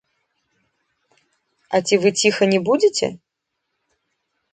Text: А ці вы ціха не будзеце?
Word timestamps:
А 1.77 1.81
ці 1.85 1.95
вы 2.05 2.09
ціха 2.21 2.43
не 2.53 2.59
будзеце? 2.71 3.07